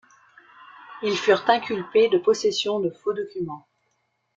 Ils 1.03 1.15
furent 1.15 1.45
inculpés 1.47 2.09
de 2.09 2.17
possession 2.17 2.79
de 2.79 2.89
faux 2.89 3.13
documents. 3.13 3.67